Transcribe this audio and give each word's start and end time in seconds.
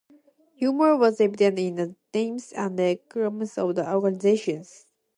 Humour 0.55 0.97
was 0.97 1.21
evident 1.21 1.59
in 1.59 1.75
the 1.75 1.95
names 2.11 2.51
and 2.53 2.75
acronyms 2.79 3.55
of 3.59 3.75
the 3.75 3.87
organizations. 3.93 4.87